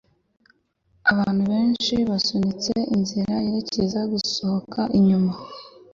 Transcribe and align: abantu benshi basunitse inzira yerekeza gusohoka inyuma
abantu 1.11 1.41
benshi 1.51 1.93
basunitse 2.09 2.73
inzira 2.95 3.33
yerekeza 3.45 3.99
gusohoka 4.11 4.81
inyuma 4.97 5.33